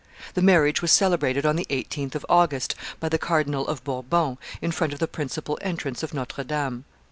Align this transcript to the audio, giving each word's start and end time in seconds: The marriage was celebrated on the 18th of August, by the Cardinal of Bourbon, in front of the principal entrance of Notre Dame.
The 0.33 0.41
marriage 0.41 0.81
was 0.81 0.91
celebrated 0.91 1.45
on 1.45 1.57
the 1.57 1.65
18th 1.69 2.15
of 2.15 2.25
August, 2.27 2.73
by 2.99 3.07
the 3.07 3.19
Cardinal 3.19 3.67
of 3.67 3.83
Bourbon, 3.83 4.39
in 4.59 4.71
front 4.71 4.93
of 4.93 4.99
the 4.99 5.07
principal 5.07 5.59
entrance 5.61 6.01
of 6.01 6.11
Notre 6.11 6.43
Dame. 6.43 6.85